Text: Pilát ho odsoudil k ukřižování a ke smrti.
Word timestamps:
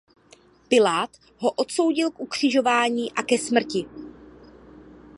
Pilát 0.67 1.17
ho 1.37 1.51
odsoudil 1.51 2.11
k 2.11 2.19
ukřižování 2.19 3.11
a 3.11 3.23
ke 3.23 3.37
smrti. 3.37 3.85